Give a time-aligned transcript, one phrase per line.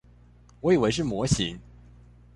[0.61, 1.59] 我以為是模型